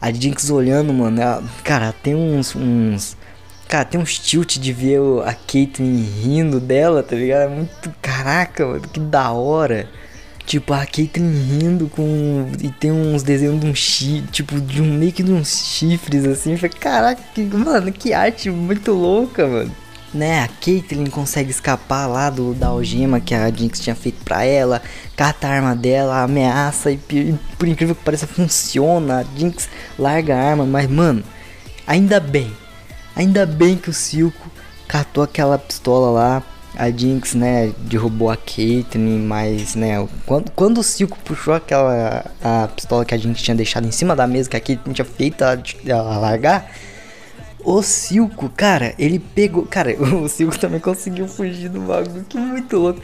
A 0.00 0.12
Jinx 0.12 0.50
olhando, 0.50 0.92
mano, 0.92 1.20
ela, 1.20 1.42
cara, 1.62 1.94
tem 2.02 2.14
uns, 2.14 2.54
uns. 2.54 3.16
Cara, 3.68 3.84
tem 3.84 4.00
uns 4.00 4.18
tilt 4.18 4.58
de 4.58 4.72
ver 4.72 5.00
a 5.24 5.34
Caitlyn 5.34 6.04
rindo 6.22 6.60
dela, 6.60 7.02
tá 7.02 7.16
ligado? 7.16 7.42
É 7.42 7.48
muito. 7.48 7.94
Caraca, 8.00 8.66
mano, 8.66 8.80
que 8.80 9.00
da 9.00 9.32
hora. 9.32 9.88
Tipo, 10.46 10.74
a 10.74 10.84
Caitlyn 10.84 11.30
rindo 11.30 11.88
com. 11.88 12.50
E 12.60 12.68
tem 12.70 12.92
uns 12.92 13.22
desenhos 13.22 13.60
de 13.60 13.66
um 13.66 13.74
chifre. 13.74 14.28
Tipo, 14.30 14.60
de 14.60 14.82
um 14.82 14.92
meio 14.92 15.12
que 15.12 15.22
de 15.22 15.32
uns 15.32 15.64
chifres 15.64 16.24
assim. 16.26 16.56
Falei, 16.56 16.76
caraca, 16.78 17.22
que, 17.34 17.42
mano, 17.42 17.90
que 17.92 18.12
arte 18.12 18.50
muito 18.50 18.92
louca, 18.92 19.46
mano 19.46 19.84
né, 20.14 20.44
a 20.44 20.48
Caitlyn 20.48 21.06
consegue 21.06 21.50
escapar 21.50 22.06
lá 22.06 22.30
do, 22.30 22.54
da 22.54 22.68
algema 22.68 23.20
que 23.20 23.34
a 23.34 23.50
Jinx 23.50 23.80
tinha 23.80 23.96
feito 23.96 24.24
pra 24.24 24.44
ela, 24.44 24.80
cata 25.16 25.48
a 25.48 25.50
arma 25.50 25.74
dela, 25.74 26.22
ameaça 26.22 26.92
e, 26.92 27.00
e 27.10 27.38
por 27.58 27.66
incrível 27.66 27.96
que 27.96 28.04
pareça 28.04 28.26
funciona, 28.26 29.18
a 29.18 29.38
Jinx 29.38 29.68
larga 29.98 30.36
a 30.36 30.50
arma, 30.50 30.64
mas 30.64 30.88
mano, 30.88 31.24
ainda 31.84 32.20
bem, 32.20 32.54
ainda 33.14 33.46
bem 33.46 33.76
que 33.76 33.90
o 33.90 33.92
Silco 33.92 34.50
catou 34.88 35.22
aquela 35.22 35.58
pistola 35.58 36.10
lá, 36.10 36.42
a 36.76 36.90
Jinx, 36.90 37.34
né, 37.34 37.72
derrubou 37.78 38.30
a 38.30 38.36
Caitlyn, 38.36 39.20
mas, 39.20 39.74
né, 39.74 40.06
quando, 40.26 40.50
quando 40.50 40.78
o 40.78 40.82
Silco 40.82 41.16
puxou 41.24 41.54
aquela 41.54 42.24
a 42.42 42.68
pistola 42.68 43.04
que 43.04 43.14
a 43.14 43.18
Jinx 43.18 43.40
tinha 43.40 43.54
deixado 43.54 43.86
em 43.86 43.92
cima 43.92 44.16
da 44.16 44.26
mesa, 44.26 44.50
que 44.50 44.56
a 44.56 44.60
Caitlyn 44.60 44.92
tinha 44.92 45.04
feito 45.04 45.44
ela, 45.44 45.62
ela 45.86 46.18
largar, 46.18 46.68
o 47.64 47.82
Silco, 47.82 48.50
cara, 48.50 48.94
ele 48.98 49.18
pegou. 49.18 49.64
Cara, 49.64 49.96
o 49.96 50.28
Silco 50.28 50.58
também 50.58 50.78
conseguiu 50.78 51.26
fugir 51.26 51.70
do 51.70 51.80
bagulho, 51.80 52.24
que 52.28 52.36
muito 52.36 52.76
louco. 52.76 53.00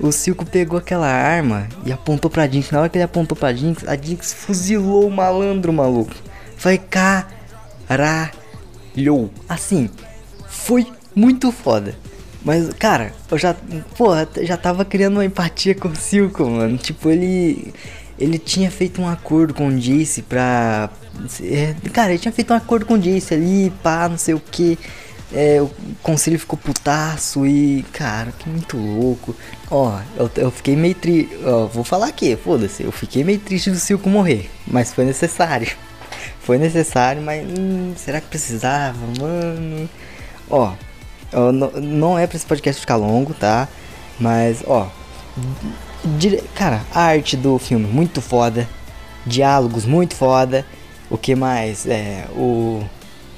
O 0.00 0.10
Silco 0.10 0.44
pegou 0.44 0.78
aquela 0.78 1.06
arma 1.06 1.68
e 1.84 1.92
apontou 1.92 2.30
pra 2.30 2.48
Jinx. 2.48 2.70
Na 2.70 2.80
hora 2.80 2.88
que 2.88 2.96
ele 2.96 3.04
apontou 3.04 3.36
pra 3.36 3.52
Jinx, 3.52 3.86
a 3.86 3.94
Jinx 3.94 4.32
fuzilou 4.32 5.06
o 5.06 5.10
malandro, 5.10 5.72
maluco. 5.72 6.14
Foi 6.56 6.78
caralho. 6.78 8.39
Assim, 9.48 9.88
foi 10.48 10.86
muito 11.14 11.50
foda. 11.52 11.94
Mas, 12.44 12.70
cara, 12.78 13.12
eu 13.30 13.38
já. 13.38 13.54
Porra, 13.96 14.28
já 14.42 14.56
tava 14.56 14.84
criando 14.84 15.16
uma 15.16 15.24
empatia 15.24 15.74
com 15.74 15.88
o 15.88 15.96
Silco, 15.96 16.48
mano. 16.48 16.78
Tipo, 16.78 17.10
ele 17.10 17.72
ele 18.18 18.38
tinha 18.38 18.70
feito 18.70 19.00
um 19.00 19.08
acordo 19.08 19.54
com 19.54 19.68
o 19.68 19.78
Jace 19.78 20.22
pra. 20.22 20.90
É, 21.42 21.74
cara, 21.90 22.10
ele 22.10 22.18
tinha 22.18 22.32
feito 22.32 22.52
um 22.52 22.56
acordo 22.56 22.84
com 22.84 22.94
o 22.94 22.98
Jace 22.98 23.34
ali, 23.34 23.72
pá, 23.82 24.08
não 24.08 24.18
sei 24.18 24.34
o 24.34 24.40
que. 24.40 24.78
É, 25.32 25.62
o 25.62 25.70
conselho 26.02 26.38
ficou 26.38 26.58
putaço 26.58 27.46
e. 27.46 27.84
Cara, 27.92 28.32
que 28.32 28.48
muito 28.48 28.76
louco. 28.76 29.34
Ó, 29.70 29.98
eu, 30.16 30.30
eu 30.36 30.50
fiquei 30.50 30.76
meio 30.76 30.94
triste. 30.94 31.30
Vou 31.72 31.84
falar 31.84 32.08
aqui, 32.08 32.36
foda-se. 32.36 32.82
Eu 32.82 32.92
fiquei 32.92 33.24
meio 33.24 33.38
triste 33.38 33.70
do 33.70 33.78
Silco 33.78 34.08
morrer. 34.10 34.50
Mas 34.66 34.92
foi 34.92 35.04
necessário. 35.04 35.68
Foi 36.40 36.58
necessário, 36.58 37.22
mas. 37.22 37.46
Hum, 37.46 37.94
será 37.96 38.20
que 38.20 38.28
precisava, 38.28 38.98
mano? 39.18 39.88
Ó, 40.48 40.72
ó 41.32 41.52
não, 41.52 42.18
é 42.18 42.26
pra 42.26 42.36
esse 42.36 42.46
podcast 42.46 42.80
ficar 42.80 42.96
longo, 42.96 43.34
tá? 43.34 43.68
Mas, 44.18 44.64
ó 44.66 44.88
Dire... 46.04 46.42
Cara, 46.54 46.82
a 46.94 47.02
arte 47.02 47.36
do 47.36 47.58
filme 47.58 47.86
muito 47.86 48.20
foda. 48.20 48.68
Diálogos 49.26 49.84
muito 49.84 50.14
foda. 50.14 50.64
O 51.10 51.18
que 51.18 51.34
mais? 51.34 51.86
É. 51.86 52.26
O. 52.34 52.82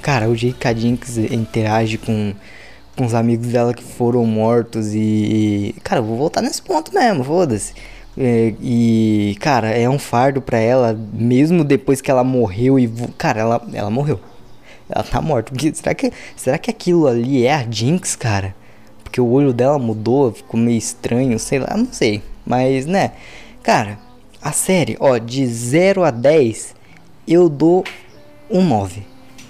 Cara, 0.01 0.29
o 0.29 0.35
jeito 0.35 0.57
Jinx 0.75 1.17
interage 1.17 1.97
com, 1.97 2.33
com 2.95 3.05
os 3.05 3.13
amigos 3.13 3.47
dela 3.47 3.73
que 3.73 3.83
foram 3.83 4.25
mortos 4.25 4.93
e. 4.93 5.75
Cara, 5.83 5.99
eu 5.99 6.05
vou 6.05 6.17
voltar 6.17 6.41
nesse 6.41 6.61
ponto 6.61 6.93
mesmo, 6.93 7.23
foda-se. 7.23 7.73
É, 8.17 8.53
e, 8.61 9.35
cara, 9.39 9.69
é 9.71 9.89
um 9.89 9.97
fardo 9.97 10.41
pra 10.41 10.59
ela, 10.59 10.93
mesmo 11.13 11.63
depois 11.63 12.01
que 12.01 12.11
ela 12.11 12.23
morreu 12.23 12.79
e. 12.79 12.87
Cara, 13.17 13.41
ela, 13.41 13.67
ela 13.73 13.89
morreu. 13.89 14.19
Ela 14.89 15.03
tá 15.03 15.21
morta. 15.21 15.51
Porque, 15.51 15.73
será, 15.73 15.93
que, 15.95 16.11
será 16.35 16.57
que 16.57 16.69
aquilo 16.69 17.07
ali 17.07 17.45
é 17.45 17.55
a 17.55 17.65
Jinx, 17.69 18.15
cara? 18.15 18.55
Porque 19.03 19.19
o 19.19 19.29
olho 19.29 19.53
dela 19.53 19.79
mudou, 19.79 20.31
ficou 20.31 20.59
meio 20.59 20.77
estranho, 20.77 21.37
sei 21.39 21.59
lá, 21.59 21.75
não 21.75 21.91
sei. 21.91 22.21
Mas, 22.45 22.85
né, 22.85 23.11
cara, 23.61 23.97
a 24.41 24.51
série, 24.51 24.97
ó, 24.99 25.17
de 25.17 25.45
0 25.45 26.03
a 26.03 26.11
10, 26.11 26.75
eu 27.27 27.49
dou 27.49 27.83
um 28.49 28.63
9. 28.63 29.03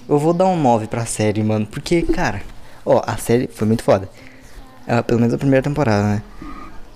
Eu 0.08 0.20
vou 0.20 0.34
dar 0.34 0.46
um 0.48 0.62
9 0.62 0.88
pra 0.88 1.05
série, 1.05 1.43
mano. 1.43 1.65
Porque, 1.65 2.01
cara, 2.01 2.41
ó, 2.86 3.01
a 3.05 3.17
série 3.17 3.48
foi 3.48 3.67
muito 3.67 3.84
foda. 3.84 4.10
É, 4.86 5.01
pelo 5.01 5.20
menos 5.20 5.34
a 5.34 5.38
primeira 5.38 5.63
temporada, 5.63 6.03
né? 6.03 6.24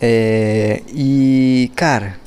É, 0.02 0.82
e, 0.90 1.72
cara, 1.76 2.18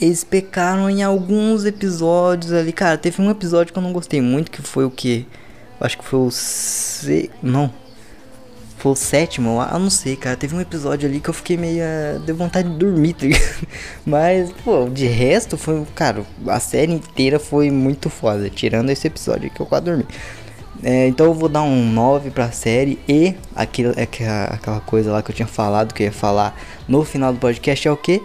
eles 0.00 0.24
pecaram 0.24 0.88
em 0.88 1.02
alguns 1.02 1.64
episódios 1.64 2.52
ali. 2.52 2.72
Cara, 2.72 2.96
teve 2.96 3.20
um 3.20 3.30
episódio 3.30 3.72
que 3.72 3.78
eu 3.78 3.82
não 3.82 3.92
gostei 3.92 4.20
muito, 4.20 4.50
que 4.50 4.62
foi 4.62 4.84
o 4.84 4.90
que? 4.90 5.26
Acho 5.80 5.98
que 5.98 6.04
foi 6.04 6.18
o 6.18 6.30
C. 6.30 7.30
Não, 7.42 7.72
foi 8.80 8.92
o 8.92 8.96
sétimo, 8.96 9.60
eu 9.60 9.78
não 9.78 9.90
sei, 9.90 10.16
cara. 10.16 10.36
Teve 10.36 10.56
um 10.56 10.60
episódio 10.60 11.06
ali 11.06 11.20
que 11.20 11.28
eu 11.28 11.34
fiquei 11.34 11.56
meio. 11.58 11.82
Uh, 11.82 12.18
deu 12.20 12.34
vontade 12.34 12.68
de 12.68 12.76
dormir, 12.76 13.12
tá? 13.12 13.26
Mas, 14.06 14.50
pô, 14.64 14.88
de 14.88 15.06
resto, 15.06 15.58
foi. 15.58 15.86
Cara, 15.94 16.24
a 16.46 16.58
série 16.58 16.92
inteira 16.92 17.38
foi 17.38 17.70
muito 17.70 18.08
foda. 18.08 18.48
Tirando 18.48 18.88
esse 18.88 19.06
episódio 19.06 19.50
que 19.50 19.60
eu 19.60 19.66
quase 19.66 19.84
dormi. 19.84 20.06
É, 20.82 21.06
então 21.08 21.26
eu 21.26 21.34
vou 21.34 21.48
dar 21.48 21.62
um 21.62 21.92
9 21.92 22.30
pra 22.30 22.50
série 22.50 22.98
e 23.06 23.34
aquilo, 23.54 23.92
é 23.96 24.04
aquela 24.50 24.80
coisa 24.80 25.12
lá 25.12 25.22
que 25.22 25.30
eu 25.30 25.34
tinha 25.34 25.48
falado, 25.48 25.92
que 25.92 26.02
eu 26.02 26.06
ia 26.06 26.12
falar 26.12 26.58
no 26.88 27.04
final 27.04 27.32
do 27.32 27.38
podcast 27.38 27.86
é 27.86 27.92
o 27.92 27.96
que? 27.96 28.22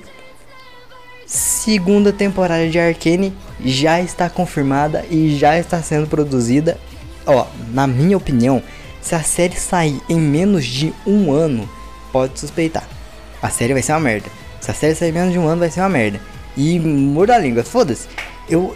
Segunda 1.25 2.13
temporada 2.13 2.69
de 2.69 2.79
Arcane 2.79 3.33
já 3.63 3.99
está 3.99 4.29
confirmada 4.29 5.05
e 5.09 5.35
já 5.37 5.57
está 5.57 5.81
sendo 5.81 6.07
produzida. 6.07 6.77
Ó, 7.25 7.45
na 7.73 7.87
minha 7.87 8.15
opinião, 8.15 8.61
se 9.01 9.15
a 9.15 9.23
série 9.23 9.55
sair 9.55 9.99
em 10.07 10.19
menos 10.19 10.65
de 10.65 10.93
um 11.05 11.31
ano, 11.31 11.67
pode 12.11 12.39
suspeitar. 12.39 12.87
A 13.41 13.49
série 13.49 13.73
vai 13.73 13.81
ser 13.81 13.93
uma 13.93 13.99
merda. 13.99 14.29
Se 14.61 14.71
a 14.71 14.73
série 14.73 14.95
sair 14.95 15.11
menos 15.11 15.33
de 15.33 15.39
um 15.39 15.47
ano, 15.47 15.59
vai 15.59 15.69
ser 15.69 15.81
uma 15.81 15.89
merda. 15.89 16.21
E 16.55 16.79
muda 16.79 17.35
a 17.35 17.39
língua, 17.39 17.63
foda-se. 17.63 18.07
Eu, 18.47 18.75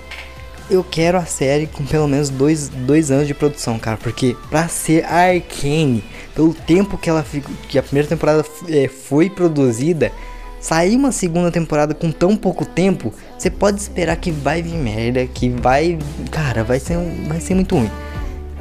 eu 0.70 0.84
quero 0.84 1.18
a 1.18 1.26
série 1.26 1.68
com 1.68 1.86
pelo 1.86 2.08
menos 2.08 2.30
dois, 2.30 2.70
dois 2.70 3.12
anos 3.12 3.28
de 3.28 3.34
produção, 3.34 3.80
cara. 3.80 3.98
Porque 3.98 4.36
pra 4.50 4.68
ser 4.68 5.06
Arcane, 5.06 6.04
pelo 6.36 6.54
tempo 6.54 6.98
que 6.98 7.10
ela 7.10 7.26
que 7.68 7.78
a 7.78 7.84
primeira 7.84 8.08
temporada 8.08 8.46
é, 8.68 8.88
foi 8.88 9.30
produzida, 9.30 10.12
sair 10.60 10.96
uma 10.96 11.12
segunda 11.12 11.52
temporada 11.52 11.94
com 11.94 12.12
tão 12.12 12.36
pouco 12.36 12.66
tempo, 12.66 13.14
você 13.38 13.50
pode 13.50 13.80
esperar 13.82 14.16
que 14.18 14.32
vai 14.32 14.62
vir 14.62 14.76
merda, 14.76 15.26
que 15.26 15.50
vai, 15.50 15.98
cara, 16.32 16.64
vai 16.64 16.80
ser, 16.80 16.98
vai 17.28 17.40
ser 17.40 17.56
muito 17.56 17.76
ruim. 17.76 17.92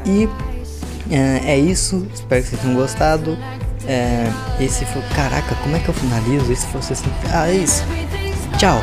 E 0.06 0.28
é, 1.10 1.52
é 1.52 1.58
isso, 1.58 2.06
espero 2.14 2.42
que 2.42 2.48
vocês 2.48 2.62
tenham 2.62 2.76
gostado. 2.76 3.36
É, 3.86 4.30
esse 4.60 4.84
foi, 4.84 5.02
caraca, 5.14 5.54
como 5.56 5.76
é 5.76 5.78
que 5.78 5.88
eu 5.88 5.94
finalizo? 5.94 6.52
Esse 6.52 6.66
fosse 6.66 6.92
assim, 6.92 7.10
ah, 7.32 7.48
é 7.48 7.54
isso. 7.54 7.84
Tchau. 8.58 8.82